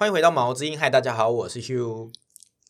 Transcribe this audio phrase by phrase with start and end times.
[0.00, 2.12] 欢迎回到毛之音，嗨，大家好，我是 Hugh。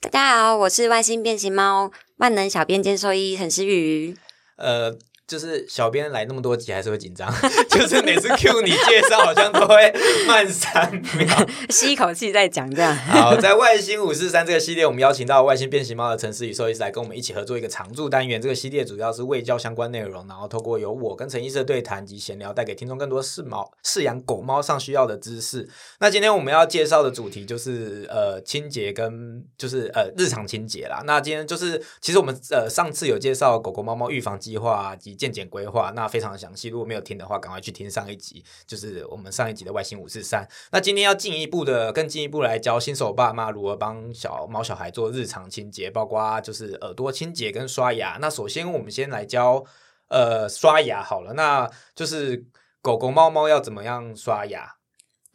[0.00, 4.16] 大家好，我是外星变形猫万能小编兼兽医陈诗雨。
[4.56, 4.96] 呃，
[5.28, 7.30] 就是小编来那么多集，还是会紧张，
[7.68, 9.92] 就是每次 Q 你介绍，好像都会
[10.26, 11.46] 慢三秒。
[11.68, 12.96] 吸一口气再讲这样。
[12.96, 18.40] 好，在外星五四三这个系列，我们邀请到外星变形猫的陈思宇兽医师来跟我们一起合作一个常驻单元。
[18.40, 25.68] 这个系列主要是卫教相关内容，然后透过由我跟陈医师的对谈及闲聊，带给听众更多饲猫饲养狗猫上需要的知识。
[26.00, 31.02] 那今天我们要介绍的主题就是呃清洁跟就是呃日常清洁啦。
[31.04, 36.68] 那今天就是其实我们呃上次有介绍狗狗猫猫预防计划及健检规划，那非常详细。
[36.68, 40.48] 如果没有听的话，赶快去听上一集，就是我们上一集的外星五四三。
[40.70, 48.16] 那今天要进一步的更进一步来教新手爸妈如何帮小猫小孩做日常清洁，包括就是耳朵清洁跟刷牙。
[48.20, 49.64] 那首先我们先来教
[50.08, 52.46] 呃刷牙好了，那就是
[52.80, 54.77] 狗狗猫猫要怎么样刷牙？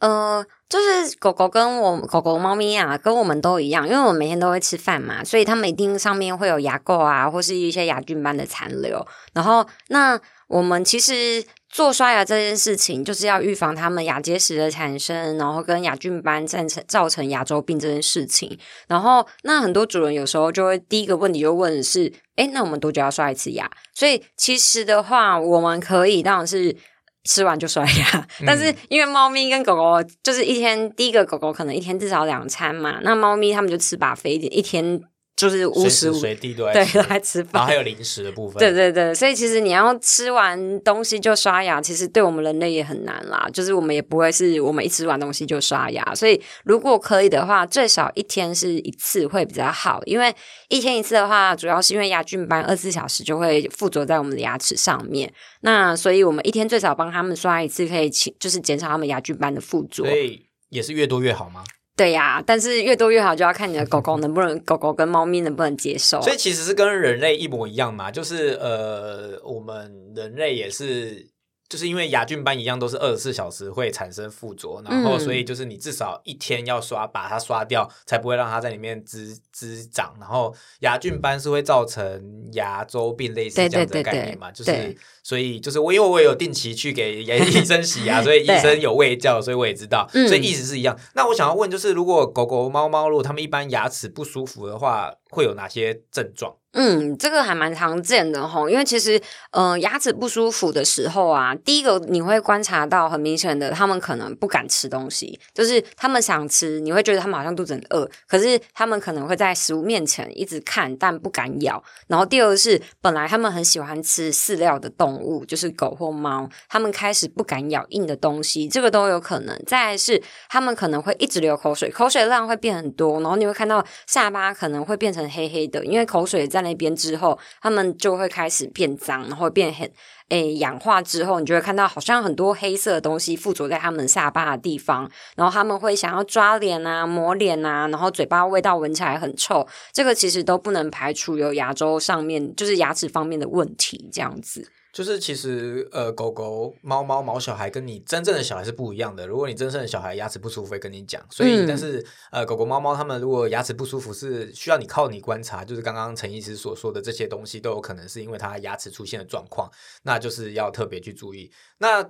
[0.00, 9.06] 呃，就是狗狗跟我狗狗、猫咪啊，跟我们都一样，因为我们每天都会吃饭嘛，所以它们一定上面会有牙垢啊，或是一些牙菌斑的残留。
[9.32, 18.58] 然后，那我们其实做刷牙这件事情，就是要预防它们牙结石的产生，然后跟牙菌斑造成造成牙周病这件事情。
[18.88, 23.70] 然后，那很多主人有时候就会第一个问题就问是：诶，那我们多久要刷一次牙？
[23.94, 26.76] 所以其实的话，我们可以当然是。
[27.24, 29.82] 吃完就刷牙，但是因为猫咪跟狗狗
[30.22, 35.00] 就是一天，第一个狗狗可能一天至少两餐嘛，那猫咪它们就吃把肥一点，一天
[35.36, 37.66] 就是无时无随地都对在都在吃然后饭。
[37.66, 38.58] 还有零食的部分。
[38.58, 43.48] 对对对，所以其实你要吃完东西就刷牙，其实对我们人类也很难啦。
[43.52, 50.00] 就是我们也不会是我们一吃完东西就刷牙，所以如果可以的话，最少一天是一次会比较好。
[50.06, 50.32] 因为
[50.68, 60.16] 一天一次的话，主要是因为牙菌斑二十四小时就会附着在我们的牙齿上面，那所以我们一天最少帮他们刷一次，可以减就是减少他们牙菌斑的附着所。
[60.16, 61.64] 以也是越多越好吗？
[61.96, 66.20] 对呀，但是越多越好，就要看你的狗狗能不能，狗狗跟猫咪能不能接受。
[66.20, 71.28] 所以其实是跟人类一模一样嘛，就是呃，我们人类也是，
[71.74, 80.14] 就是因为牙菌斑一样都是二十四小时会产生附着，然后嗯所以就是你至少一天要刷，把它刷掉，才不会让它在里面滋滋长。
[80.20, 90.96] 然后牙菌斑是会造成牙周病类似这样子的概念嘛，对就是所以就是我因为我有定期去给牙医生洗牙， 所以医生有喂教，所以我也知道，嗯所以意思是一样。
[91.14, 96.54] 那我想要问就是，如果狗狗、猫猫如果它们一般牙齿不舒服的话，会有哪些症状？
[96.76, 99.20] 嗯，这个还蛮常见的吼，因为其实，
[99.52, 111.80] 呃，牙齿不舒服的时候啊，第一个你会观察到很明显的，他们可能不敢吃东西，就是他们想吃，你会觉得他们好像肚子很饿，可是他们可能会在食物面前一直看，但不敢咬。
[112.08, 119.56] 然后第二个是，本来他们很喜欢吃饲料的动物，就是狗或猫，他们开始不敢咬硬的东西，这个都有可能。
[119.64, 129.90] 再是，他们可能会一直流口水，口水量会变很多，然后你会看到下巴可能会变成黑黑的，因为口水在那边之后，他们就会开始变脏，然后变很
[130.28, 144.70] 诶氧化之后，你就会看到好像很多黑色的东西附着在他们下巴的地方，然后他们会想要抓脸啊、抹脸啊，然后嘴巴味道闻起来很臭，这个其实都不能排除有牙周上面就是牙齿方面的问题，这样子。
[144.94, 149.26] 就是其实呃，狗狗、猫猫、毛小孩跟你真正的小孩是不一样的。
[149.26, 151.20] 如果你真正的小孩牙齿不舒服，会跟你讲。
[151.28, 155.64] 所以，嗯但是呃，狗狗、猫猫它们如果牙齿不舒服，是需要你靠你观察。
[155.64, 159.68] 就是刚刚陈医师所说的这些东西，都有可能是因为它牙齿出现的状况，
[160.04, 161.50] 那就是要特别去注意。
[161.78, 162.08] 那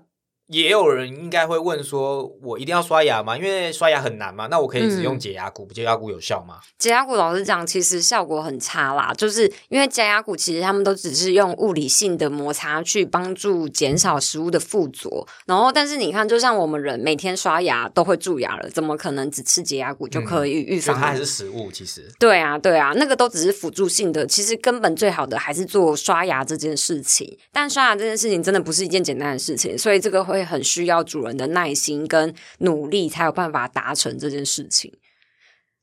[0.48, 3.36] 也有人应该会问说，我一定要刷牙吗？
[3.36, 4.46] 因为刷牙很难嘛。
[4.50, 6.56] 那我可以只用嗯解牙骨，解牙骨有效吗？
[6.78, 20.94] 解牙骨老实讲，其实效果很差啦，就是因为解牙骨其实他们都只是用物理性的摩擦去帮助减少食物的附着，然后但是你看，就像我们人每天刷牙都会蛀牙了，怎么可能只吃解牙骨就可以预防？
[20.94, 22.12] 它还是食物，其实。
[22.18, 27.38] 对啊，对啊，那个都只是辅助性的，其实根本最好的还是做刷牙这件事情。
[27.50, 34.92] 但刷牙这件事情真的不是一件简单的事情，所以这个会很需要主人的耐心跟努力，才有办法达成这件事情。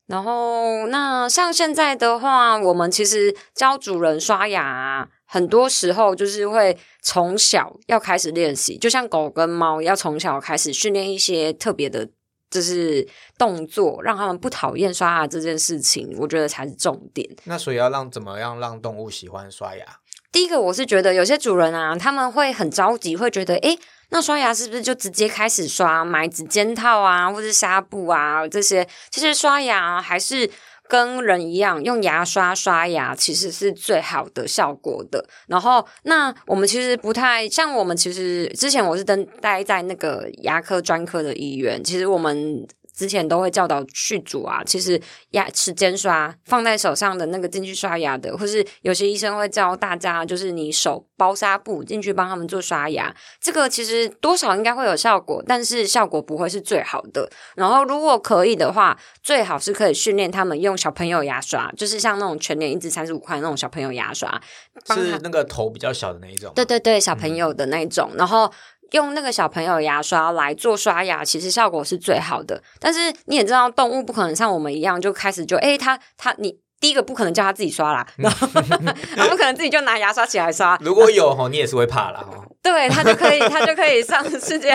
[0.06, 12.06] 然后，那像现在的话，我们其实教主人刷牙、啊，很多时候就是会从小要开始练习，就像狗跟猫要从小开始训练一些特别的，
[12.50, 13.08] 就是
[13.38, 17.26] 动作，让他们不讨厌刷牙这件事情，我觉得才是重点。
[17.44, 19.86] 那所以要让怎么样让动物喜欢刷牙？
[20.30, 23.78] 第一个，我是觉得有些主人啊，他们会很着急，会觉得，诶，
[24.12, 28.86] 那刷牙是不是就直接开始刷，买指尖套啊，或者纱布啊这些？
[29.10, 30.48] 其实刷牙还是
[30.86, 35.26] 跟人一样，用牙刷刷牙其实是最好的效果的。
[35.48, 42.64] 然后，那我们其实不太像我们，其实之前我是登待在那个牙科专科的医院，其实我们。
[42.94, 45.00] 之前都会教导去煮啊，其实
[45.30, 57.30] 牙齿间刷放在手上的那个进去刷牙的，或是有些医生会教大家，就是你手包纱布进去帮他们做刷牙，这个其实多少应该会有效果，但是效果不会是最好的。
[57.56, 64.40] 然后如果可以的话，最好是可以训练他们用小朋友牙刷，就是像那种全年一支三十五块那种小朋友牙刷，
[64.88, 66.52] 是那个头比较小的那一种。
[66.54, 68.52] 对对对，小朋友的那一种，然后。
[68.92, 72.62] 用那个小朋友牙刷来做刷牙，其实效果是最好的。
[72.78, 76.58] 但是你也知道，动物不可能像我们一样就开始就哎，它它你。
[76.82, 78.46] 第一个不可能叫他自己刷啦，然后
[79.16, 80.76] 他不可能自己就拿牙刷起来刷。
[80.82, 82.26] 如果有吼，你也是会怕啦。
[82.28, 82.44] 吼。
[82.60, 84.72] 对他就可以，他就可以上世界，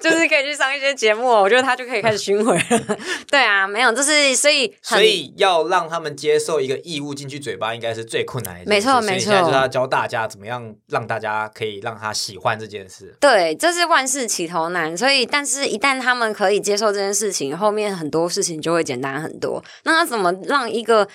[0.00, 1.28] 就是可以去上一些节目。
[1.28, 2.96] 我觉得他就可以开始巡回了。
[3.30, 8.64] 对啊，没有，就是所以所以要让他们接受一个异物进去嘴巴，应该是最困难的。
[8.66, 9.20] 没错，没错。
[9.20, 13.16] 现在就是要教大家怎么样让大家可以让他喜欢这件事。
[13.20, 19.62] 对，这是万事起头难，所以但是一旦他们可以接受这件事情，后面很多事情就会简单很多。
[19.84, 21.06] 那他怎么让一个？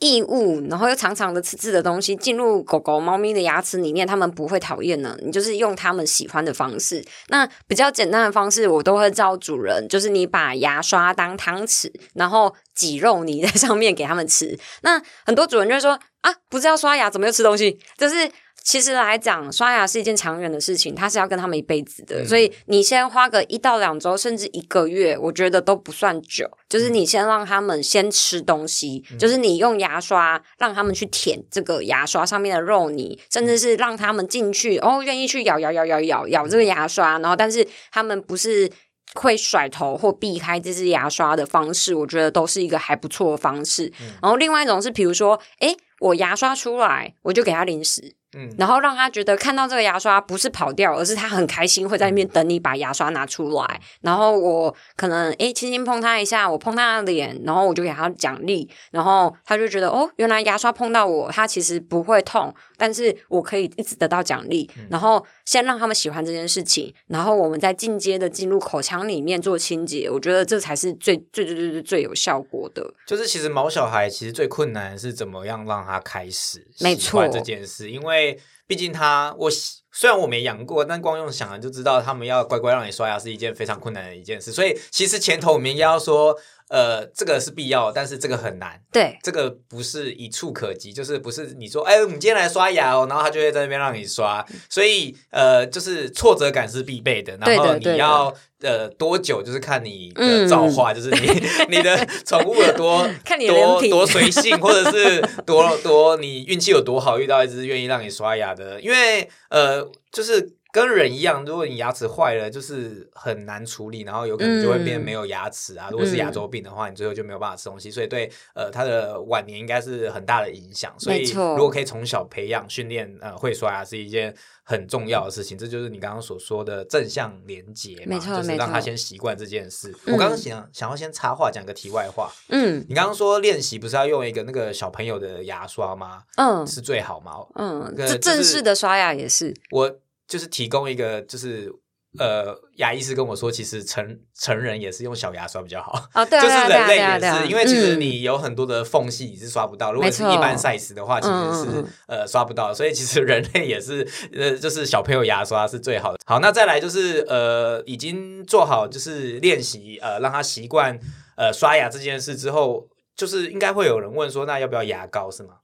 [0.00, 5.16] 异物，然后又长长的、刺刺的东西进入狗狗、猫咪的牙齿里面，它们不会讨厌呢。
[5.22, 7.04] 你就是用它们喜欢的方式。
[7.28, 14.56] 那比较简单的方式，我都会教主人，就是你把牙刷当汤匙，然后挤肉泥在上面给他们吃。
[14.82, 18.30] 那很多主人就会说：“啊，不是要刷牙，怎么又吃东西？”就是。
[18.68, 22.22] 其实来讲，刷牙是一件长远的事情，它是要跟他们一辈子的。
[22.26, 26.46] 所以你先花个一到两周，甚至一个月，我觉得都不算久。
[26.68, 38.70] 就是你先让他们先吃东西，就是你用牙刷让他们去舔这个牙刷上面的肉泥，甚至是让他们进去哦，愿意去咬咬咬咬咬咬这个牙刷，然后但是他们不是
[39.14, 43.90] 会甩头或避开这支牙刷的方式，我觉得都是一个还不错的方式。
[44.20, 48.14] 然后另外一种是，比如说，诶，我牙刷出来，我就给他零食。
[48.36, 53.80] 嗯，然后让他觉得看到这个牙刷不是跑掉，而是他很开心会在那边等你把牙刷拿出来。
[54.02, 64.70] 然后我可能诶轻轻碰他一下，我碰他的脸，然后我就给他奖励，然后他就觉得哦，原来牙刷碰到我，他其实不会痛，但是我可以一直得到奖励。
[64.90, 70.06] 然后先让他们喜欢这件事情，然后我们再进阶的进入口腔里面做清洁。
[70.10, 72.92] 我觉得这才是最最最最最最有效果的。
[73.06, 77.98] 就是其实毛小孩其实最困难是怎么样让他开始没错这件事，因为。
[77.98, 79.50] 因为毕竟他，我
[79.92, 84.52] 虽然我没养过，但光用想了就知道，他们要乖乖让你刷牙是一件非常困难的一件事。
[84.52, 86.36] 所以其实前头我们应该要说。
[86.70, 88.78] 呃，这个是必要，但是这个很难。
[88.92, 94.44] 对，这个不是一触可及，就是不是你说，哎，我们今天来刷牙哦，然后他就会在那边让你刷。
[94.68, 97.34] 所以，呃，就是挫折感是必备的。
[97.38, 101.40] 然后你要呃多久，就是看你的造化，就是你
[101.74, 108.78] 你的宠物有多 看你多多随 性，或者是多多你运气有多好，遇到一只愿意让你刷牙的。
[108.82, 109.77] 因为呃，
[110.10, 110.57] 就是。
[110.70, 115.88] 跟人一样，如果你牙齿坏了，就是很难处理，然后有可能就会变没有牙齿啊。
[115.90, 120.94] 如果是牙周病的话，你最后就没有办法吃东西，所以对呃他的晚年应该是很大的影响。
[120.98, 125.56] 所以如果可以从小培养训练呃会刷牙是一件很重要的事情。
[125.56, 129.90] 这就是你刚刚所说的正向连接嘛，就是让他先习惯这件事。
[130.06, 136.22] 我刚刚想想要先插话讲个题外话，嗯，你刚刚说练习不是要用一个那个小朋友的牙刷吗？
[136.36, 137.32] 嗯，是最好吗？
[137.54, 139.98] 嗯，这正式的刷牙也是我。
[140.28, 141.72] 就是提供一个，就是
[142.18, 156.18] 呃，牙医师跟我说，其实成成人也是用小牙刷比较好啊，对， 就是人类也是，因为其实你有很多的缝隙你是刷不到，如果是一般 size 的话，其实是呃刷不到，所以其实人类也是呃，就是小朋友牙刷是最好的。
[156.24, 160.98] 好，那再来就是呃，已经做好就是练习呃，让他习惯
[161.36, 165.56] 呃刷牙这件事之后，就是应该会有人问说，那要不要牙膏是吗？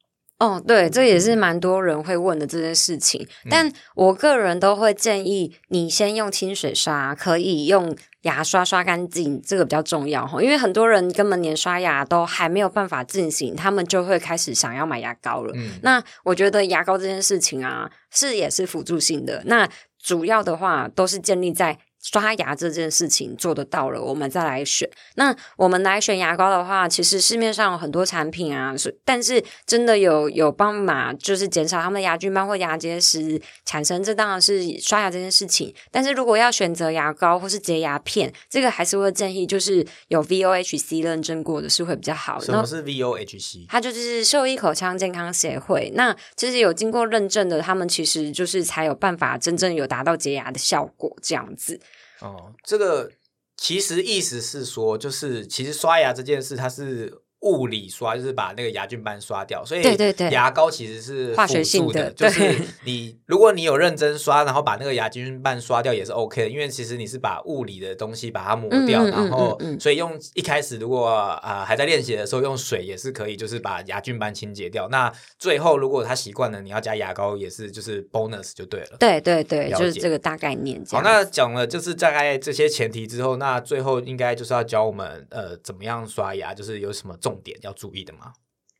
[0.44, 3.26] 哦，对，这也是蛮多人会问的这件事情。
[3.48, 10.42] 但我个人都会建议你先用清水刷，可以用牙刷刷干净，这个比较重要哈。
[10.42, 15.54] 因为很多人根本连刷牙都还没有办法进行，他们就会开始想要买牙膏了。
[15.80, 19.42] 那我觉得牙膏这件事情啊，是也是辅助性的。
[19.46, 19.66] 那
[19.98, 21.78] 主要的话都是建立在。
[22.12, 24.88] 刷牙这件事情做得到了，我们再来选。
[25.14, 34.04] 那我们来选牙膏的话，其实市面上有很多产品啊，是但是真的有有帮忙，就是减少他们的牙菌斑或牙结石产生。
[34.04, 35.74] 这当然是刷牙这件事情。
[35.90, 42.38] 但是如果要选择牙膏或是洁牙片，这个还是会建议就是有 VOHC 认证过的是会比较好。
[42.38, 43.64] 什么是 VOHC？
[43.68, 45.90] 它就是兽医口腔健康协会。
[45.94, 51.80] 那其实有经过认证的，他们其实就是才有办法真正有达到洁牙的效果这样子。
[52.24, 53.12] 哦，这个
[53.54, 59.64] 其实意思是说，就是其实刷牙这件事，它是物理刷，就是把那个牙菌斑刷掉。
[59.64, 74.88] 所以对对对牙膏其实是化学性的就是你如果你有认真刷，然后把那个牙菌斑刷掉也是 OK 的，因为其实你是把物理的东西把它抹掉，然后嗯嗯所以用一开始如果啊、呃还在练习的时候用水也是可以，就是把牙菌斑清洁掉。
[74.88, 78.96] 那最后如果他习惯了，你要加牙膏也是就是 bonus 就对了。
[78.98, 88.32] 对对对，就是这个大概念好，那讲了就是大概这些前提之后，那最后应该就是要教我们呃怎么样刷牙，就是有什么重重点要注意的吗？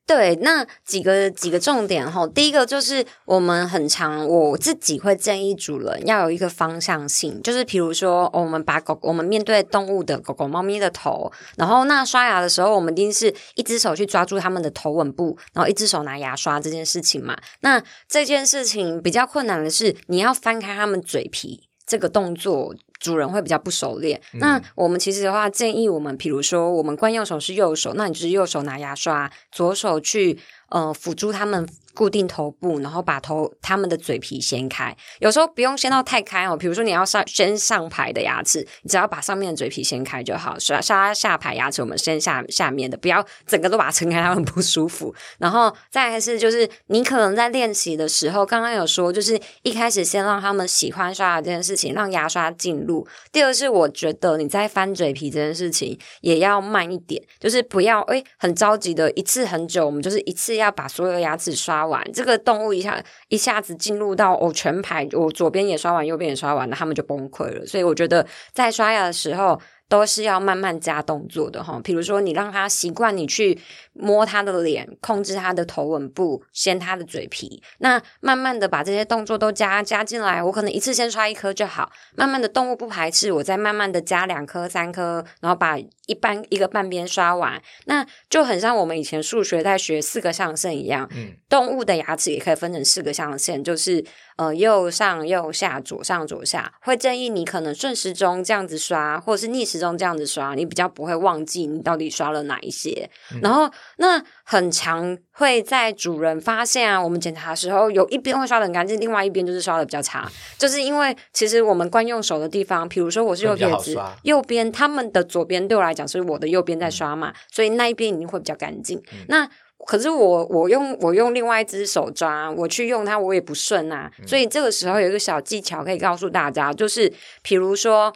[0.06, 17.37] 对，那几个几个重点哈，第一个就是我们很常，我自己会建议主人要有一个方向性，就是比如说、我们把狗，我们面对动物的狗狗、猫咪的头，然后那刷牙的时候，我们一定是一只手去抓住它们的头吻部，然后一只手拿牙刷这件事情嘛。
[17.61, 22.75] 那这件事情比较困难的是，你要翻开它们嘴皮这个动作。
[22.98, 24.20] 主人会比较不熟练。
[24.32, 30.38] 那我们其实的话，建议我们，比如说我们惯用手是右手，那你就是右手拿牙刷，左手去
[30.70, 34.94] 呃辅助他们固定头部，然后把头他们的嘴皮掀开。
[35.20, 40.58] 有时候不用掀到太开哦，比如说你要上先上排的牙齿，你只要把上面的嘴皮掀开就好。
[40.58, 45.14] 刷刷下排牙齿，我们先下下面的，不要整个都把它撑开，它很不舒服。
[45.38, 53.06] 然后再来是就是你可能在练习的时候，刚刚有说，就是一开始先让他们喜欢刷牙这件事情，让牙刷进入。
[53.30, 62.02] 第二是我觉得你在翻嘴皮这件事情也要慢一点，就是不要诶很着急的一次很久，我们就是一次要把所有的牙齿刷完。
[62.12, 67.66] 这个动物一下一下子进入到、哦、全排，我左边也刷完，右边也刷完，了他们就崩溃了。
[67.66, 69.60] 所以我觉得在刷牙的时候。
[69.94, 73.56] 都是要慢慢加动作的哈，比如说你让他习惯你去
[73.92, 80.42] 摸他的脸，控制他的头吻部，掀他的嘴皮，那慢慢的把这些动作都加加进来。
[80.42, 91.08] 我可能一次先刷一颗就好，慢慢的动物不排斥，我再慢慢的加两颗、三颗，然后把一半一个半边刷完，那就很像我们以前数学在学四个象限一样。
[91.14, 96.74] 嗯，动物的牙齿也可以分成四个象限，就是呃右上、右下、左上、左下。
[96.80, 103.08] 会建议你可能顺时钟这样子刷，或者是逆时钟这样子刷，你比较不会忘记你到底刷了哪一些。
[103.32, 119.02] 嗯然后那很常会在主人发现啊，我们检查的时候有一边会刷的很干净，另外一边就是刷的比较差，就是因为其实我们惯用手的地方，比如说我是右撇子，右边他们的左边对我来讲是我的右边在刷嘛，所以那一边一定会比较干净。
[119.28, 119.46] 那
[119.86, 127.12] 可是我我用我用另外一只手抓，我去用它我也不顺啊，所以这个时候有一个小技巧可以告诉大家，就是
[127.42, 128.14] 比如说。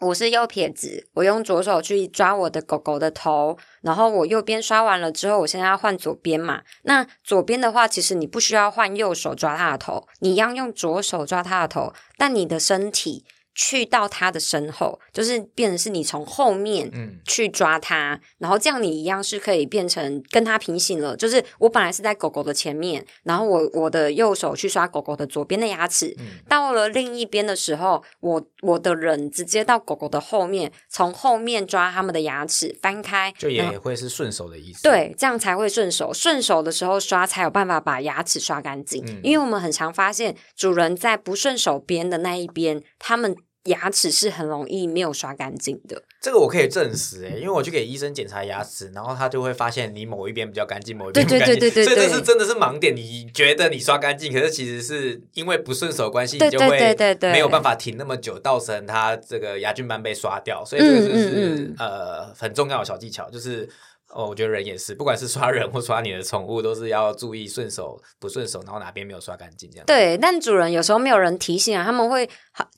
[0.00, 6.62] 我是右撇子，我用左手去抓我的狗狗的头，然后我右边刷完了之后，我现在要换左边嘛。
[6.82, 13.24] 那左边的话，其实你不需要换右手抓它的头，你要用左手抓它的头，但你的身体
[13.60, 21.16] 去到它的身后，就是变成是你从后面嗯去抓它，然后这样你一样是可以变成跟它平行了。
[21.16, 36.14] 就是我本来是在狗狗的前面，然后我我的右手去刷狗狗的左边的牙齿，嗯到了另一边的时候，我我的人直接到狗狗的后面，从后面抓它们的牙齿翻开，就也会是顺手的意思。，对，这样才会顺手。
[36.14, 39.04] 顺手的时候刷，才有办法把牙齿刷干净。
[39.04, 43.34] 嗯因为我们很常发现，主人在不顺手边的那一边，他们
[43.64, 46.02] 牙齿是很容易没有刷干净的。
[46.20, 52.94] 这个我可以证实诶，因为我去给医生检查牙齿，然后他就会发现你某一边比较干净，某一边不对对干净，对对对所以这对是真的是盲点。
[52.94, 60.64] 你觉得你刷干净，可是其实是因为不顺手的关系，你就会没有办法停那么久，造成它这个牙菌斑被刷掉。
[60.64, 63.68] 所以这个就嗯是、嗯嗯呃很重要的小技巧，就是。
[64.10, 72.28] 哦，我觉得人也是，不管是刷人或刷你的宠物，都是要注意顺手不顺手，然后哪边没有刷干净这样。，对，但主人有时候没有人提醒啊，他们会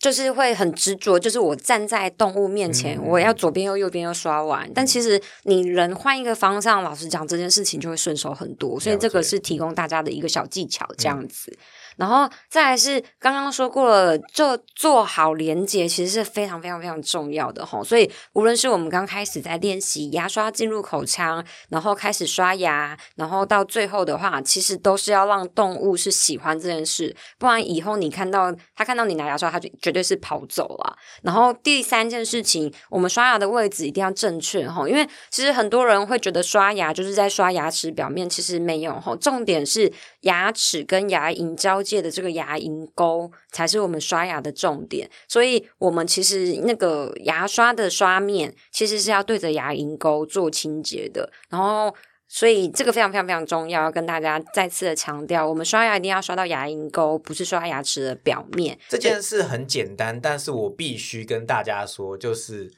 [0.01, 4.69] 就是会很执着，就是我站在动物面前，嗯我要左边又右边又刷完。
[4.75, 8.79] 但其实你人换一个方向，老实讲，这件事情就会顺手很多。
[8.81, 11.57] 所以这个是提供大家的一个小技巧，这嗯样子。
[12.01, 17.85] 然后再来是刚刚说过了，就做好连接，其实是非常非常非常重要的哈。
[17.85, 30.97] 所以无论是我们刚开始在练习牙刷进入口腔，然后开始刷牙，然后到最后的话，其实都是要让动物是喜欢这件事，不然以后你看到它看到你拿牙刷，它就绝对是跑走了。
[31.23, 39.15] 然后第三件事情，我们刷牙的位置一定要正确哈，因为其实很多人会觉得刷牙就是在刷牙齿表面，其实没有哈。
[39.17, 45.11] 重点是牙齿跟牙龈交界的这个牙龈沟才是我们刷牙的重点。
[45.29, 51.95] 所以我们其实那个牙刷的刷面其实是要对着牙龈沟做清洁的，然后。
[52.33, 58.79] 所以这个非常非常非常重要，要跟大家再次的强调，我们刷牙一定要刷到牙龈沟，不是刷牙齿的表面。
[58.89, 62.71] 这件事很简单，但是我必须跟大家说，就是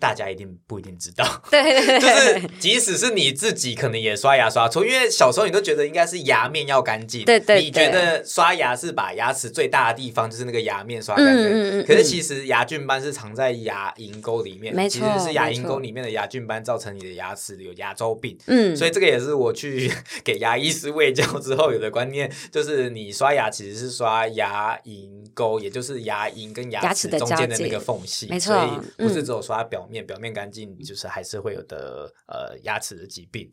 [0.00, 1.42] 大家一定不一定知道。
[1.50, 18.36] 对对对， 就是即使是你自己，可能也刷牙刷错，因为小时候你都觉得应该是牙面要干净，对对你觉得刷牙是把牙齿最大的地方就是那个牙面刷干净，嗯嗯嗯可是其实牙菌斑是藏在牙龈沟里面，没错其实是牙龈沟里面的牙菌斑造成你的牙齿有牙周病。
[18.46, 19.92] 嗯，所以这个也是我去
[20.24, 29.24] 给牙医师喂教之后有的观念，就是你刷牙其实是刷牙龈沟，也就是牙龈跟牙齿中间的那个缝隙，没错所以不是嗯。
[29.30, 33.50] 只有刷表面，表面干净就是还是会有的呃牙齿的疾病。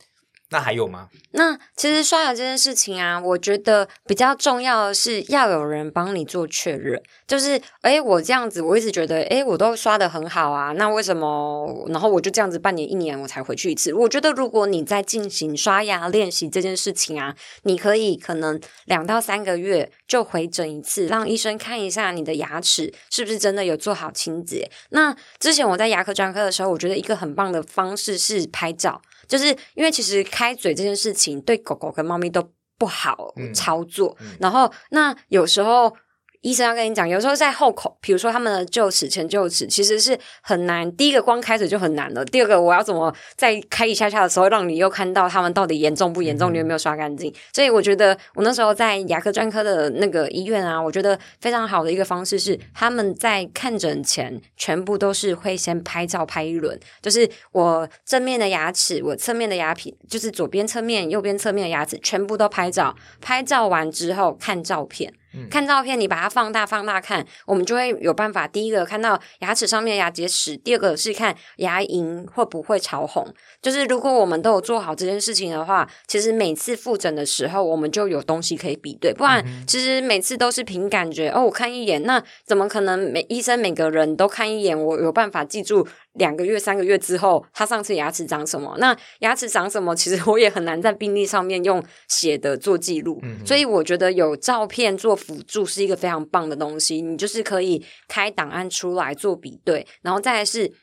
[0.50, 1.10] 那还有吗？
[1.32, 7.02] 那其实刷牙这件事情啊，我觉得比较重要的是要有人帮你做确认。
[7.28, 11.86] 就是，诶，我这样子，我一直觉得，诶，我都刷的很好啊，那为什么？
[11.90, 13.94] 然后我就这样子半年、一年我才回去一次。
[13.94, 24.72] 我觉得，如果你在进行刷牙练习这件事情啊，你可以可能两到三个月就回诊一次，让医生看一下你的牙齿是不是真的有做好清洁。
[24.92, 29.02] 那之前我在牙科专科的时候，我觉得一个很棒的方式是拍照。
[29.28, 35.96] 就是因为其实开嘴这件事情对狗狗跟猫咪都不好嗯操作，嗯然后那有时候。
[36.42, 40.90] 医生要跟你讲，有时候在后口，比如说他们的臼齿、前臼齿，其实是很难。
[40.96, 47.34] 第一个光开嘴就很难了，第二个我要怎么在开一下下的时候，让你又看到他们到底严重不严重，你有没有刷干净？
[47.54, 62.96] 所以我觉得我那时候在牙科专科的那个医院啊，我觉得非常好的一个方式是，他们在看诊前全部都是会先拍照拍一轮，就是我正面的牙齿，我侧面的牙皮，就是左边侧面、右边侧面的牙齿，全部都拍照。
[63.20, 65.14] 拍照完之后看照片。
[65.34, 68.48] 嗯看照片，你把它放大放大看，我们就会有办法。
[68.48, 73.28] 第一个看到牙齿上面牙结石，第二个是看牙龈会不会潮红。
[73.62, 79.14] 就是如果我们都有做好这件事情的话，其实每次复诊的时候，我们就有东西可以比对。
[79.14, 81.30] 不然，其实每次都是凭感觉。
[81.30, 84.78] 哦，我看一眼，那怎么可能每医生每个人都看一眼？
[84.82, 88.76] 我有办法记住两个月、三个月之后他上次牙齿长什么？
[88.80, 89.96] 那牙齿长什么？
[89.96, 93.20] 其实我也很难在病历上面用写的做记录。
[93.24, 97.02] 嗯所以我觉得有照片做辅助是一个非常棒的东西。
[97.02, 100.74] 你就是可以开档案出来做比对，然后再来是。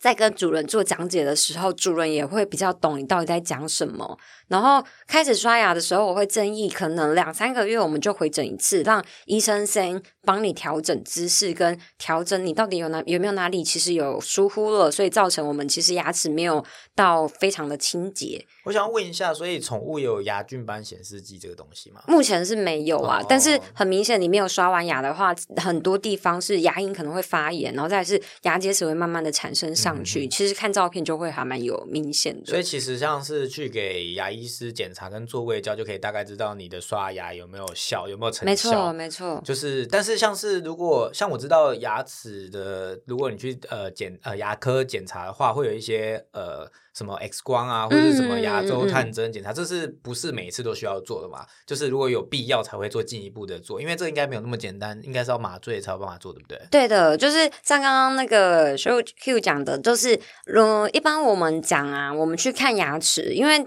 [0.00, 4.16] 在跟主人做讲解的时候，主人也会比较懂你到底在讲什么。
[4.48, 18.44] 然后开始刷牙的时候，我会建议可能两三个月我们就回诊一次，让医生先帮你调整姿势，跟调整你到底有哪有没有哪里其实有疏忽了，所以造成我们其实牙齿没有到非常的清洁。
[18.64, 22.02] 我想问一下，所以宠物有牙菌斑显示剂这个东西吗？
[22.06, 30.26] 目前是没有啊，哦但是很明显，你没有刷完牙的话，很多地方是牙龈可能会发炎，然后再是牙结石会慢慢的产生上去。
[30.28, 32.40] 其实看照片就会还蛮有明显的。
[32.40, 38.92] 嗯所以其实像是去给牙医师检查跟做胃胶，就可以大概知道你的刷牙有没有效，有没有成没错，效。
[38.92, 39.42] 没错。
[39.44, 51.46] 就是，但是像是如果像我知道牙齿的，如果你去呃检呃牙科检查的话，会有一些呃什么 X 光啊，或者什么牙周探针检查，这是不是每一次都需要做的嘛？
[51.66, 56.60] 就是如果有必要才会做进一步的做，因为这应该没有那么简单，应该是要麻醉才有办法做，对不对？
[56.70, 63.66] 对的，就是像刚刚那个 Show Q 讲的，就是嗯，一般我们讲啊，我们去看牙齿，因为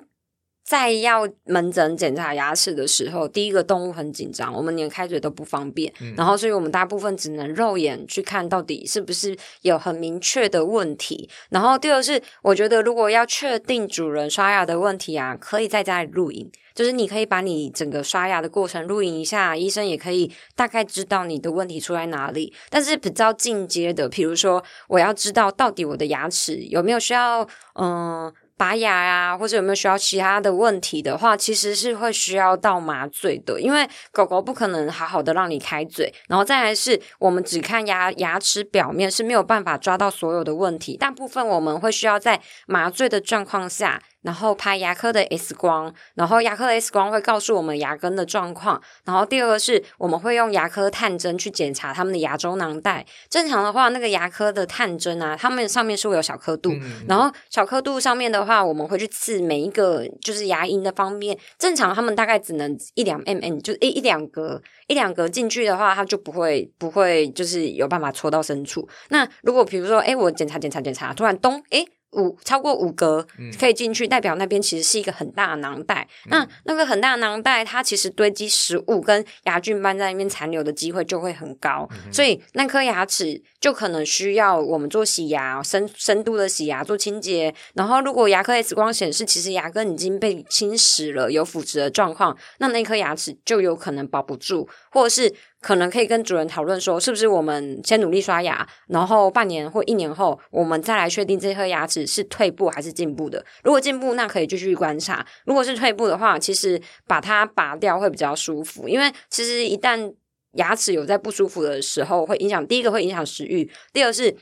[0.71, 11.29] 在要门诊检查牙齿的时候，第一个动物很紧张，我们连开嘴都不方便，嗯然后所以我们大部分只能肉眼去看到底是不是有很明确的问题。
[11.49, 16.49] 然后第二是，我觉得如果要确定主人刷牙的问题啊，可以在家里录影。
[16.73, 22.53] 就是你可以把你整个刷牙的过程录影一下，医生也可以大概知道你的问题出在哪里。
[22.69, 28.33] 但是比较进阶的，比如说我要知道到底我的牙齿有没有需要嗯。
[28.61, 53.03] 拔牙啊，或者有没有需要其他的问题的话，其实是会需要到麻醉的，因为狗狗不可能好好的让你开嘴，然后再来是我们只看牙牙齿表面是没有办法抓到所有的问题，大部分我们会需要在麻醉的状况下，然后拍牙科的 X 光，然后牙科的 X 光会告诉我们牙根的状况，然后第二个是我们会用牙科探针去检查他们的牙周囊袋。
[53.27, 61.37] 正常的话，那个牙科的探针啊，它们上面是会有小刻度，嗯然后小刻度上面的话，那我们会去刺每一个就是牙龈的方面。
[61.57, 68.85] 正常他们大概只能一两 mm，就一一两格一两格进去的话，它就不会不会就是有办法戳到深处。
[69.07, 71.85] 那如果比如说，哎，我检查检查检查，突然咚，哎。
[72.11, 76.07] 五超过五格嗯可以进去，代表那边其实是一个很大的囊袋。
[76.25, 87.53] 那那个很大的囊袋，它其实堆积食物跟牙菌斑在那边残留的机会就会很高，所以那颗牙齿就可能需要我们做洗牙，深深度的洗牙做清洁。
[87.73, 103.45] 然后如果牙科 X 光显示其实牙根已经被侵蚀了，有腐蚀的状况，那那颗牙齿就有可能保不住，或者是可能可以跟主人讨论说，是不是我们先努力刷牙，然后半年或一年后，我们再来确定这颗牙齿是退步还是进步的。
[103.63, 110.11] 如果进步，那可以继续观察；如果是退步的话，其实把它拔掉会比较舒服，因为其实一旦
[110.53, 114.35] 牙齿有在不舒服的时候，会影响第一个会影响食欲，第二是。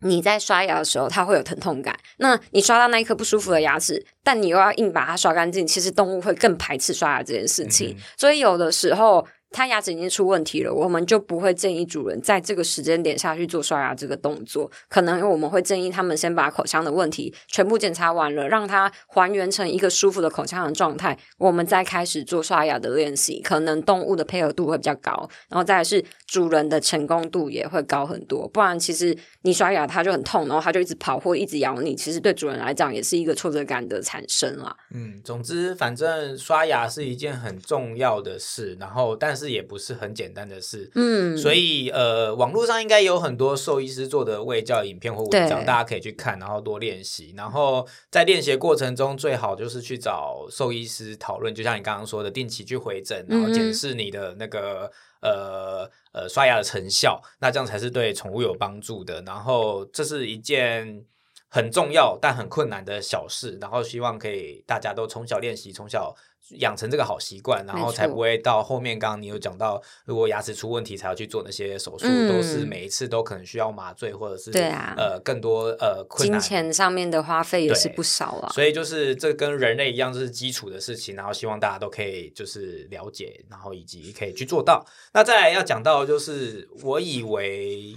[0.00, 1.98] 你在刷牙的时候，它会有疼痛感。
[2.18, 7.96] 那你刷到那一颗不舒服的牙齿，但你又要硬把它刷干净，其实动物会更排斥刷牙这件事情。
[8.18, 9.26] 所以有的时候。
[9.54, 14.68] 它牙齿已经出问题了，我们就不会建议主人在这个时间点下去做刷牙这个动作。
[14.88, 23.40] 可能我们会建议他们先把口腔的问题全部检查完了，让它还原成一个舒服的口腔的状态，我们再开始做刷牙的练习。
[23.42, 28.48] 可能动物的配合度会比较高，然后再是主人的成功度也会高很多。
[28.48, 34.74] 不然，其实你刷牙它就很痛，然后它就一直跑或一直咬你，其实对主人来讲也是一个挫折感的产生啦。
[34.92, 39.43] 嗯，总之，反正刷牙是一件很重要的事，然后但是。
[39.50, 47.34] 也不是很简单的事，嗯，所以呃，网络上应该有很多兽医师做的喂教影片或文章，大家可以去看，然后多练习。
[47.36, 59.22] 然后在练习过程中，最好就是去找兽医师讨论，就像你刚刚说的，定期去回诊，然后检视你的那个呃呃刷牙的成效，那这样才是对宠物有帮助的。
[59.22, 61.04] 然后这是一件
[61.48, 66.14] 很重要但很困难的小事，然后希望可以大家都从小练习，从小。
[66.58, 68.98] 养成这个好习惯，然后才不会到后面。
[68.98, 78.52] 刚刚你有讲到，如果牙齿出问题才要去做那些手术，都是每一次都可能需要麻醉，或者是对啊，呃，更多呃金钱上面的花费也是不少啊。
[78.52, 84.84] 所以就是这跟人类一样，就是基础的事情，然后希望大家都可以就是了解，然后以及可以去做到。
[85.12, 87.96] 那再来要讲到就是，我以为。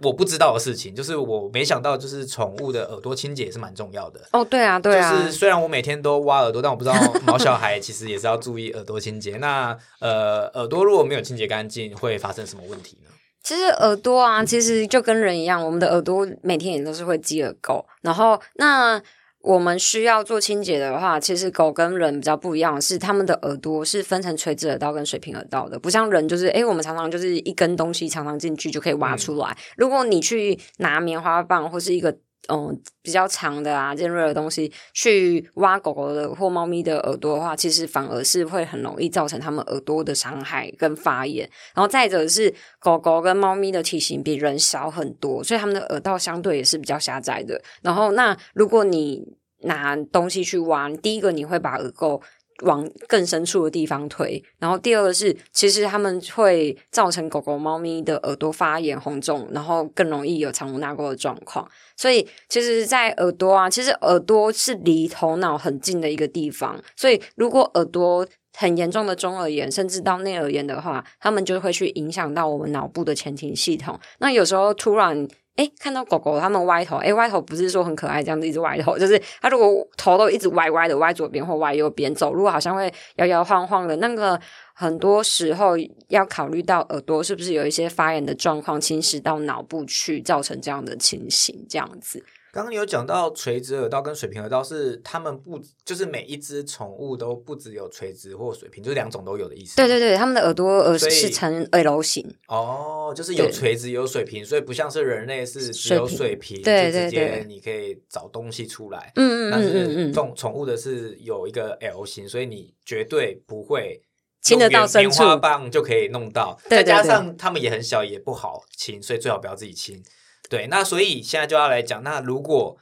[0.00, 4.20] 我不知道的事情，就是我没想到，就是宠物的耳朵清洁也是蛮重要的。
[4.32, 5.10] 哦，对啊，对啊。
[5.10, 9.36] 就是虽然我每天都挖耳朵，但我不知道 毛小孩其实也是要注意耳朵清洁。
[9.38, 13.10] 那呃，耳朵如果没有清洁干净，会发生什么问题呢？
[13.42, 17.84] 其实耳朵啊，其实就跟人一样，我们的耳朵每天也都是会积耳垢。
[18.02, 19.02] 然后那。
[19.40, 29.56] 我们需要做清洁的话，其实狗跟人比较不一样，是它们的耳朵是分成垂直耳道跟水平耳道的，不像人，就是诶，我们常常就是一根东西常常进去就可以挖出来。
[29.76, 32.14] 如果你去拿棉花棒或是一个
[32.48, 41.48] 嗯比较长的啊尖锐的东西去挖狗狗的或猫咪的耳朵的话，其实反而是会很容易造成它们耳朵的伤害跟发炎。
[41.74, 47.60] 然后再者是狗狗跟猫咪的体型比人小很多，所以它们的耳道相对也是比较狭窄的。
[47.82, 52.20] 然后那如果你拿东西去挖，第一个你会把耳垢
[52.62, 61.68] 往更深处的地方推，然后第二个是，其实他们会造成狗狗、猫咪的耳朵发炎、红肿，然后更容易有藏污纳垢的状况。
[61.96, 73.98] 所以，其实，在耳朵啊，其实耳朵是离头脑很近的一个地方，所以如果耳朵很严重的中耳炎，甚至到内耳炎的话，他们就会去影响到我们脑部的前庭系统。
[74.18, 75.28] 那有时候突然。
[75.58, 83.96] 哎，看到狗狗它们歪头，哎，歪头不是说很可爱这样子一直歪头，就是它如果头都一直歪歪的，歪左边或歪右边，走路好像会摇摇晃晃的。
[83.96, 84.40] 那个
[84.72, 85.72] 很多时候
[86.06, 92.24] 要考虑到耳朵是不是有一些发炎的状况侵蚀到脑部去，造成这样的情形，这样子。
[92.52, 99.76] 刚刚有讲到垂直耳道跟水平耳道是它们不就是每一只宠物都不只有垂直或水平，就是两种都有的意思。
[99.76, 102.26] 对对对，它们的耳朵耳是呈 L 型。
[102.46, 109.12] 哦，就是有垂直有水平，所以不像是人类是只有水平，就直接你可以找东西出来。
[109.16, 114.02] 嗯嗯嗯但是宠宠物的是有一个 L 型，所以你绝对不会
[114.40, 116.58] 亲得到棉花棒就可以弄到。
[116.68, 120.02] 再加上它们也很小，也不好亲，所以最好不要自己亲。
[120.48, 122.76] 对，那所以现在就要来讲，那如果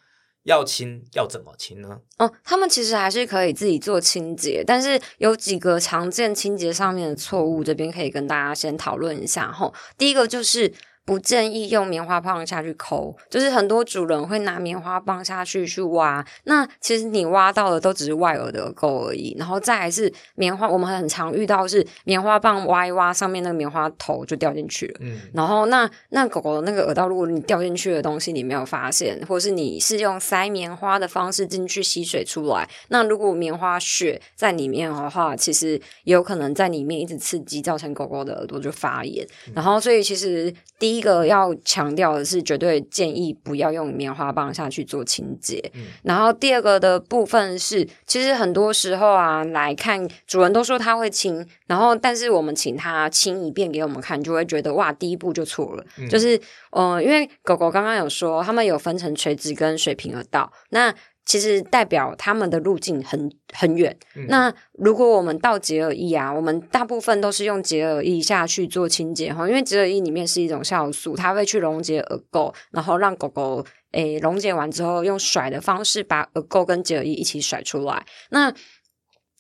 [0.45, 1.99] 要清，要怎么清呢？
[2.19, 9.51] 哦，他们其实还是可以自己做清洁，但是有几个常见清洁上面的错误，这边可以跟大家先讨论一下。
[9.51, 10.73] 吼，第一个就是。
[11.07, 19.35] 不建议用棉花棒下去抠，就是很多主人会拿棉花棒下去去挖，那其实你挖到的都只是外耳的垢而已。
[19.39, 24.99] 然后再是棉花，我们很常遇到是棉花棒挖一挖，上面那个棉花头就掉进去了。
[25.01, 39.25] 嗯，然后那那狗狗的那个耳道，如果你掉进去的东西你没有发现，或是你是用塞棉花的方式进去吸水出来，那如果棉花屑在里面的话，其实有可能在里面一直刺激，造成狗狗的耳朵就发炎。
[39.55, 41.07] 然后所以其实第一。
[41.07, 45.71] 个要强调的是，绝对建议不要用棉花棒下去做清洁。
[46.03, 55.85] 然后第二个的部分是，其实很多时候啊，来看主人都说他会清，然后但是我们请他清一遍给我们看，就会觉得哇，第一步就错了。
[56.11, 56.37] 就是，
[56.71, 60.93] 嗯，因为狗狗刚刚有说，他们有分成垂直跟水平的道，那。
[61.27, 63.95] 其实代表他们的路径很很远。
[64.29, 78.07] 那如果我们到洁尔液啊，我们大部分都是用洁尔液下去做清洁哈，因为洁尔液里面是一种酵素，它会去溶解耳垢，然后让狗狗诶溶解完之后，用甩的方式把耳垢跟洁尔液一起甩出来。
[78.31, 78.53] 那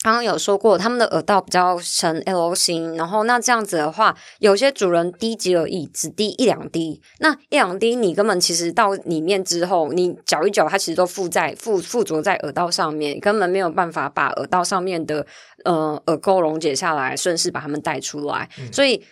[0.07, 15.27] 刚刚有说过，他们的耳道比较呈 L 型，然后那这样子的话，有些主人滴几而已只滴一两滴，那一两滴你根本其实到里面之后，你搅一搅，它其实都附在附附着在耳道上面，根本没有办法把耳道上面的
[15.65, 19.03] 呃耳垢溶解下来，顺势把它们带出来，所以。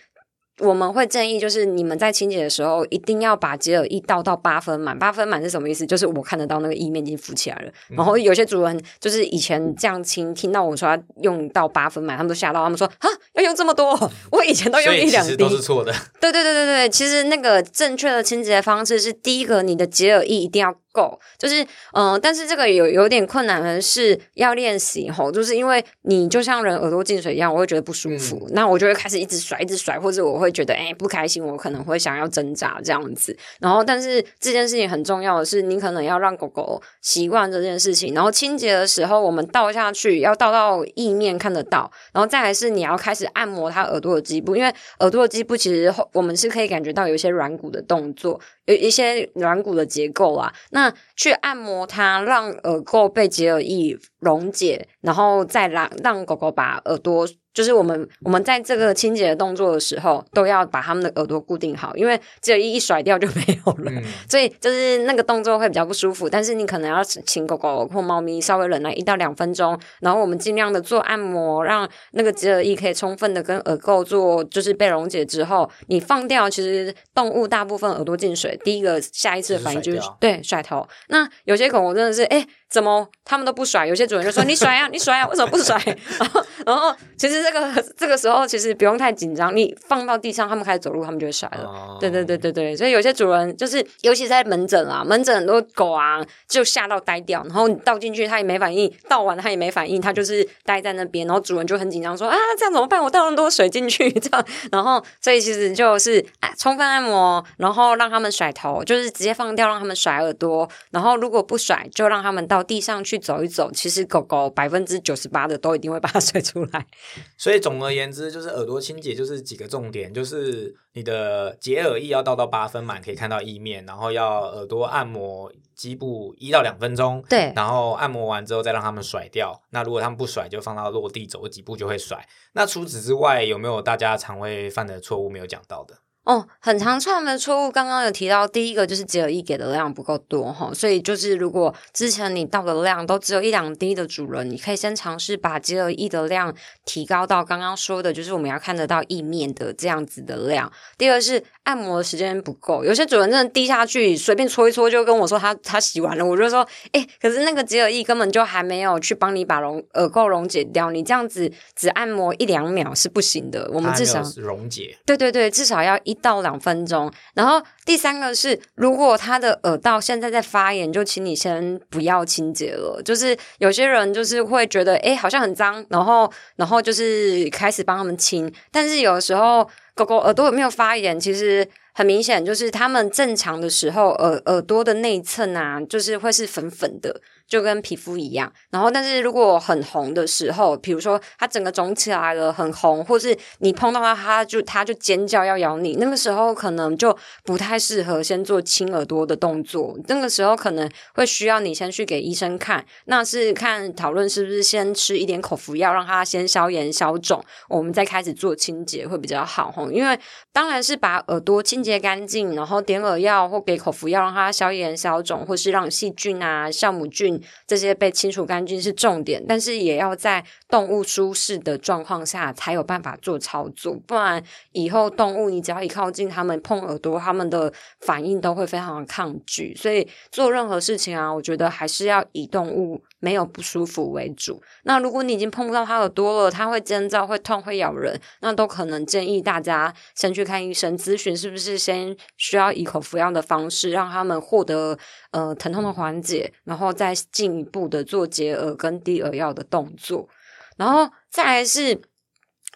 [0.59, 4.97] 我们会建议，就是你们在清洁的时候，一定要把洁耳液倒到八分满。
[4.97, 5.85] 八分满是什么意思？
[5.85, 7.71] 就是我看得到那个液面已经浮起来了。
[7.89, 14.11] 然后有些主人就是以前这样清，听到我说要用到八分满，他们都吓到，他们说啊，要用这么多？
[14.31, 15.91] 我以前都用一两滴，都是错的。
[16.21, 20.75] 对对对对对，其实那个正确的清洁方式是，第一个，你的洁耳液一定要。
[20.95, 33.37] 够，就是嗯，但是这个有有点困难的是要练习吼，就是因为你就像人耳朵进水一样，我会觉得不舒服，那我就会开始一直甩，一直甩，或者我会觉得哎不开心，我可能会想要挣扎这样子。
[33.59, 38.13] 然后，但是这件事情很重要的是，你可能要让狗狗习惯这件事情。
[38.13, 48.39] 然后清洁的时候，我们倒下去要倒到意面看得到，然后再来是你要开始按摩它耳朵的基部，因为耳朵的基部其实我们是可以感觉到有一些软骨的动作。
[48.65, 57.27] 有一些软骨的结构啊，那去按摩它，让耳垢被洁耳液溶解，然后再让让狗狗把耳朵。
[57.55, 63.91] 就是我们我们在这个清洁的动作的时候，都要把他们的耳朵固定好，因为只有一一甩掉就没有了，
[64.29, 66.29] 所以就是那个动作会比较不舒服。
[66.29, 76.49] 但是你可能要请狗狗或猫咪稍微忍耐一到两分钟，然后我们尽量的做按摩，让那个洁耳液可以充分的跟耳垢做就是被溶解之后，你放掉。
[76.49, 80.85] 其实动物大部分耳朵进水，第一个下一次的反应就是对甩头。
[81.07, 82.45] 那有些狗狗真的是哎。
[82.75, 83.87] 怎么他们都不甩？
[83.87, 85.81] 有些主人就说：“你甩呀， 你甩呀，为什么不甩？”
[86.19, 91.97] 然后，然后其实这个这个时候其实不用太紧张，你放到地上，他们开始走路，他们就会甩了。
[92.01, 103.01] 对对对对对，所以有些主人就是，尤其在门诊啊，门诊很多狗啊就吓到呆掉，然后你倒进去它也没反应，倒完它也没反应，它就是待在那边，然后主人就很紧张说：“啊，这样怎么办？
[103.01, 112.64] 我倒那么多水进去， 这样。”然后所以其实就是啊，充分按摩，然后让他们甩头，就是直接放掉，让他们甩耳朵，然后如果不甩，就让他们到。
[112.65, 116.85] 地上去走一走，其实狗狗百分之九十八的都一定会把它甩出来。
[117.37, 129.61] 所以总而言之，就是耳朵清洁就是几个重点，就是你的洁耳液要倒到八分满，可以看到意面，然后要耳朵按摩基部一到两分钟，对，然后按摩完之后再让他们甩掉。
[129.69, 132.27] 那如果他们不甩，就放到落地走几步就会甩。
[132.53, 135.95] 那除此之外，有没有大家常会犯的错误没有讲到的？
[136.25, 146.51] 哦，很常犯的错误，刚刚有提到，第一个就是洁耳液给的量不够多哈，所以就是如果之前你倒的量都只有一两滴的主人，你可以先尝试把洁耳液的量
[146.83, 150.71] 提高到刚刚说的，就是我们要看得到意面的这样子的量。
[150.97, 166.14] 第二是按摩的时间不够，有些主人真的滴下去随便搓一搓就跟我说他他洗完了，我就说哎，可是那个洁耳液根本就还没有去帮你把溶耳垢溶解掉，你这样子只按摩一两秒是不行的，我们至少溶解，对对对，至少要一。
[166.15, 173.01] 到两分钟，然后第三个是，如果他的耳道现在在发炎，就请你先不要清洁了。
[173.03, 181.67] 就是有些人就是会觉得，哎，好像很脏，然后然后就是开始帮他们清，但是有时候狗狗耳朵有没有发炎，其实。
[181.97, 188.51] 很明显，就是他们正常的时候，耳耳朵的内侧啊，就是会是粉粉的，就跟皮肤一样。
[188.71, 199.97] 然后，但是如果很红的时候，比如说它整个肿起来了，很红，或是你碰到它，它就它就尖叫要咬你，那个时候可能就不太适合先做清耳朵的动作。
[200.07, 209.73] 那个时候可能会需要你先去给医生看，那是看讨论是不是先吃一点口服药，让它先消炎消肿，我们再开始做清洁会比较好。
[209.91, 210.19] 因为
[210.51, 211.85] 当然是把耳朵清。
[211.85, 217.34] 洁干净，然后点耳药或给口服药，让它消炎消肿，或是让细菌啊、酵母菌
[217.67, 219.43] 这些被清除干净是重点。
[219.47, 229.75] 但是也要在动物舒适的状况下才有办法做操作，不然以后动物你只要一靠近它们碰耳朵，它们的反应都会非常的抗拒。
[229.75, 233.01] 所以做任何事情啊，我觉得还是要以动物。
[233.25, 234.61] 没有不舒服为主。
[234.83, 244.95] 那如果你已经碰不到它耳朵了，它会尖叫、会痛、会咬人，那都可能建议大家先去看医生咨询，是不是先需要以口服药的方式让他们获得
[245.31, 250.29] 呃疼痛的缓解，然后再进一步的做洁耳跟滴耳药的动作。
[250.77, 251.99] 然后再来是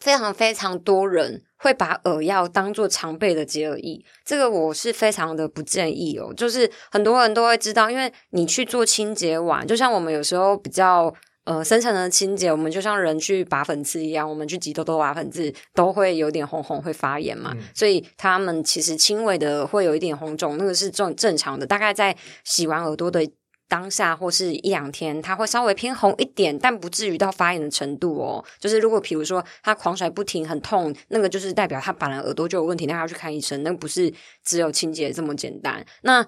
[0.01, 6.33] 非常非常多人会把耳药当做常备的洁耳液，这个我是非常的不建议哦。
[6.33, 17.53] 就是很多人都会知道，因为你去做清洁完，就像我们有时候比较呃深层的清洁，我们就像人去拔粉刺一样，我们去挤痘痘拔粉刺都会有点红红，会发炎嘛。
[17.75, 21.67] 所以他们其实轻微的会有一点红肿，那个是正正常的。
[21.67, 23.29] 大概在洗完耳朵的。
[23.69, 28.43] 当下或是一两天，它会稍微偏红一点，但不至于到发炎的程度哦。
[28.59, 33.63] 就是如果比如说它狂甩不停，很痛，那个就是代表它本来耳朵就有问题，那要去看医生。
[33.63, 34.11] 那不是
[34.43, 35.85] 只有清洁这么简单。
[36.01, 36.25] 那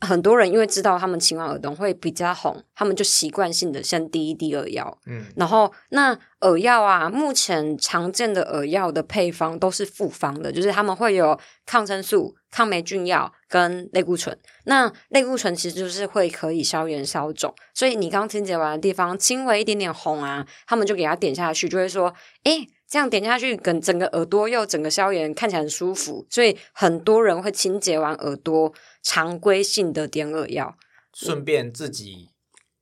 [0.00, 4.98] 很多人因为知道他们清完耳洞会比较红，他们就习惯性的先滴一滴耳药。
[5.06, 12.36] 嗯，然后那耳药啊，目前常见的耳药的配方都是复方的，就是他们会有抗生素。
[12.50, 14.34] 抗霉菌药跟类固醇，
[14.64, 28.72] 那类固醇其实就是会可以消炎消肿，所以你刚清洁完的地方轻微一点点红啊，他们就给它点下去，就会说，哎，这样点下去，跟整个耳朵又整个消炎，看起来很舒服，所以很多人会清洁完耳朵，
[29.02, 30.74] 常规性的点耳药，
[31.12, 32.30] 顺便自己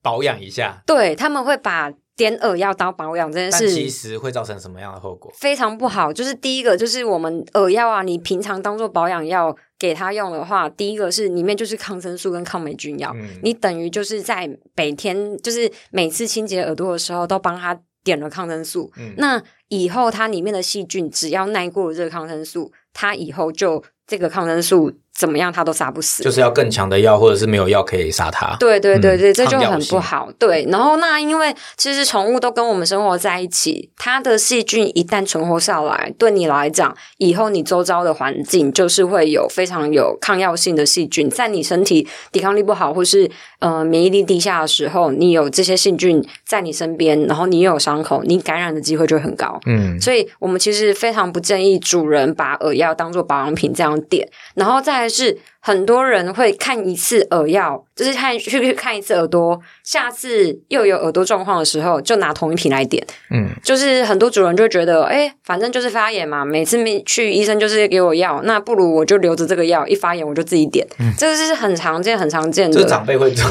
[0.01, 1.93] 保养一下，对他们会把。
[2.17, 5.31] 点耳药当保养这件事，其实会造成什么样的后果？
[5.37, 6.11] 非常不好。
[6.11, 18.93] 就是第一个，就是我们耳药啊，你平常当做保养药给他用的话，第一个是里面就是抗生素跟抗霉菌药，你等于就是在每天就是每次清洁耳朵的时候都帮他点了抗生素。
[19.17, 24.93] 那以后它里面的细菌只要耐过了这个抗生素，它以后就这个抗生素。
[25.17, 28.55] 怎么样，它都杀不死，就是要更强的药，或者是没有药可以杀它。
[28.61, 30.29] 对对对对，这就很不好。
[30.39, 49.59] 对，然后那因为其实宠物都跟我们生活在一起，它的细菌一旦存活下来，对你来讲，以后你周遭的环境就是会有非常有抗药性的细菌，在你身体抵抗力不好或是呃免疫力低下的时候，你有这些细菌在你身边，然后你又有伤口，你感染的机会就很高。
[49.65, 55.06] 嗯，所以我们其实非常不建议主人把耳药当做保养品这样点，然后再。
[55.07, 63.05] 但是很多人会看一次耳药，就是看去去看一次耳朵，下次又有耳朵状况的时候，就拿同一瓶来点。
[63.33, 70.87] 嗯，就是很多主人就觉得，哎，反正就是发炎嘛，每次没去医生就是给我药，那不如我就留着这个药，一发炎我就自己点。
[71.01, 72.77] 嗯这个是很常见、很常见的。
[72.77, 73.45] 就是长辈会做，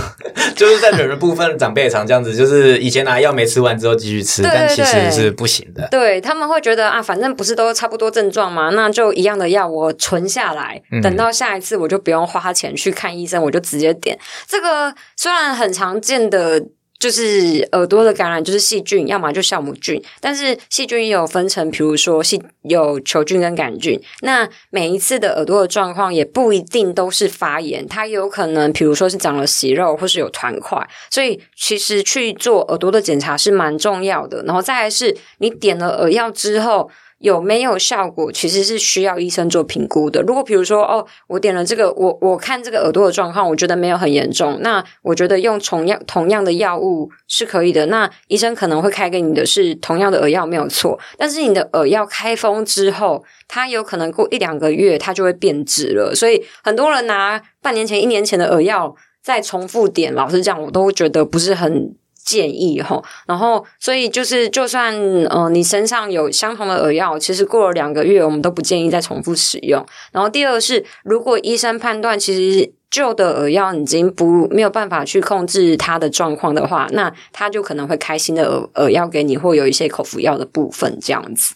[0.56, 5.86] 就是在人的部分，长辈也常这样子，就是以前拿药没吃完之后继续吃，但其实是不行的。
[5.92, 12.02] 对他们会觉得啊，反正不是都差不多症状嘛，那就一样的药我存下来，等到下一次我就。
[12.06, 14.94] 不用花钱去看医生，我就直接点这个。
[15.18, 16.64] 虽然很常见的
[17.00, 24.00] 就是耳朵的感染就是细菌，要么就酵母菌，但是细菌也有分成，比如说细有球菌跟杆菌。
[24.22, 30.88] 那每一次的耳朵的状况也不一定都是发炎，它有可能，比如说是长了息肉或是有团块。
[31.10, 34.44] 所以其实去做耳朵的检查是蛮重要的。
[34.44, 36.90] 然后再来是你点了耳药之后。
[37.26, 40.22] 有没有效果，其实是需要医生做评估的。
[40.22, 47.88] 如果比如说，哦，我点了这个，我我看这个耳朵的状况，我觉得没有很严重，那我觉得用同样同样的药物是可以的。
[47.88, 51.00] 那医生可能会开给你的是同样的耳药，没有错。
[51.18, 56.14] 但是你的耳药开封之后，它有可能过一两个月，它就会变质了。
[56.14, 61.96] 所以很多人拿半年前、一年前的耳药再重复点，老实讲，我都觉得不是很。
[62.26, 64.94] 建议哈，然后所以就是，就算
[65.30, 69.86] 嗯你身上有相同的耳药，其实过了两个月，我们都不建议再重复使用。
[70.12, 81.54] 然后第二是，如果医生判断其实旧的耳药已经不没有办法去控制它的状况的话，那他就可能会开新的耳耳药给你，或有一些口服药的部分这样子。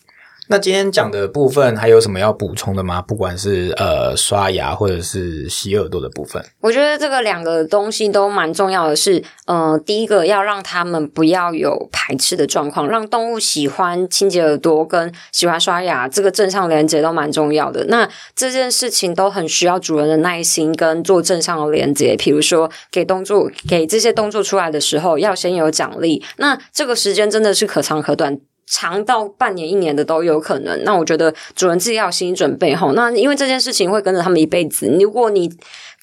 [0.51, 2.99] 那今天讲的部分还有什么要补充的吗？
[3.03, 8.95] 不管是呃刷牙或者是洗耳朵的部分，我觉得这个两个东西都蛮重要的。
[8.95, 17.85] 是，呃，第一个要让他们不要有排斥的状况，让动物喜欢清洁耳朵跟喜欢刷牙，这个正向连接都蛮重要的。
[17.85, 22.15] 那这件事情都很需要主人的耐心跟做正向的连接。
[22.17, 26.23] 比如说，给动作给这些动作出来的时候，要先有奖励。
[26.37, 28.39] 那这个时间真的是可长可短。
[28.69, 30.83] 长到半年、一年的都有可能。
[30.83, 32.91] 那我觉得主人自己要有心理准备哈。
[32.95, 34.87] 那因为这件事情会跟着他们一辈子。
[34.99, 35.51] 如果你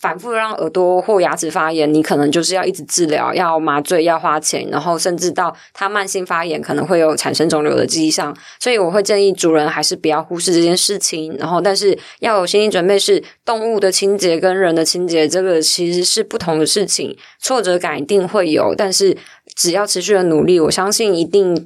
[0.00, 8.36] 反复让耳朵或牙齿发炎，你可能就是要一直治疗，要麻醉，要花钱，然后甚至到它慢性发炎，可能会有产生肿瘤的迹象。
[8.58, 11.36] 所以我会建议主人还是不要忽视这件事情。
[11.38, 17.16] 然后，但是要有心理准备，是动物的清洁跟人的清洁，这个其实是不同的事情。
[17.40, 19.16] 挫折感一定会有，但是
[19.54, 21.64] 只要持续的努力，我相信一定。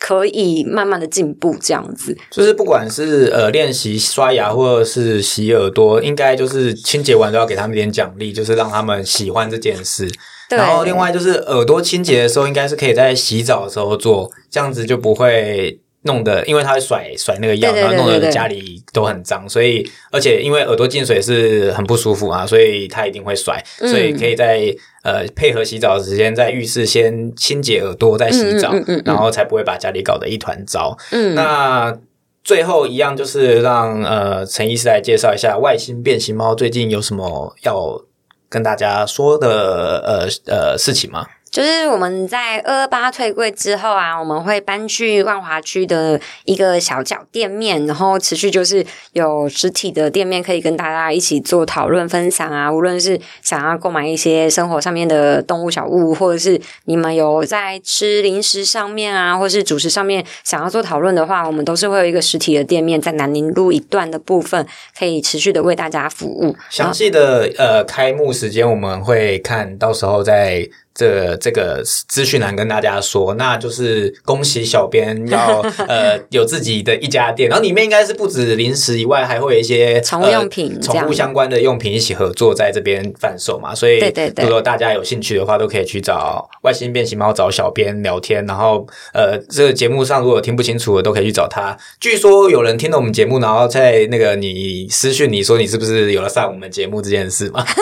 [0.00, 10.10] 可以慢慢的进步，这样子就是不管是呃练习刷牙或者是洗耳朵，应该就是清洁完都要给他们点奖励，就是让他们喜欢这件事。
[10.48, 28.72] 然后另外就是耳朵清洁的时候，应该是可以在洗澡的时候做，这样子就不会弄得，因为他会甩甩那个药，然后弄得家里都很脏，所以而且因为耳朵进水是很不舒服啊，所以他一定会甩，嗯所以可以在呃配合洗澡的时间，在浴室先清洁耳朵，再洗澡，
[29.04, 30.96] 然后才不会把家里搞得一团糟。
[31.10, 31.94] 嗯，那
[32.42, 38.00] 最后一样就是让呃陈医师来介绍一下外星变形猫最近有什么要
[38.48, 40.00] 跟大家说的
[40.46, 41.26] 呃呃事情吗？
[41.50, 52.70] 就是我们在二二八退柜之后啊，我们会搬去万华区的一个小角店面，然后持续就是有实体的店面可以跟大家一起做讨论分享啊。
[52.70, 64.64] 无论是想要购买一些生活上面的动物小物，或者是你们有在吃零食上面啊，或是主食上面想要做讨论的话，我们都是会有一个实体的店面在南宁路一段的部分，
[64.96, 66.54] 可以持续的为大家服务。
[66.68, 70.68] 详细的呃开幕时间我们会看到时候在
[71.00, 83.74] 这这个资讯栏跟大家说，那就是恭喜小编要 呃有自己的一家店，然后里面应该是不止零食以外，还会有一些宠物用品呃宠物相关的用品一起合作在这边贩售嘛。
[83.74, 91.74] 所以对对对如果大家有兴趣的话，都可以去找外星变形猫找小编聊天，然后呃这个节目上如果听不清楚的，都可以去找他。
[91.98, 97.64] 据说有人听了我们节目，然后在那个你私讯你说你是不是有了上我们节目这件事嘛？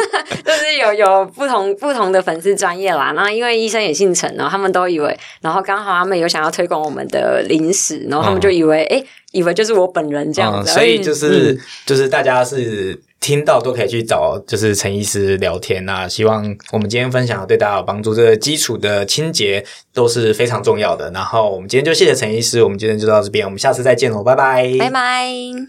[0.44, 9.02] 就是有有不同不同的粉丝专业啦，然后因为医生也姓陈，然后他们都以为，然后刚好他们有想要推广我们的零食，然后他们就以为，哎、
[9.32, 21.10] 以为就是我本人这样子，嗯，所以就是、嗯就是大家是听到都可以去找就是陈医师聊天那希望我们今天分享对大家有帮助，这个基础的清洁都是非常重要的。
[21.10, 25.66] 然后我们今天就谢谢陈医师，我们今天就到这边，我们下次再见喽，拜拜，拜拜。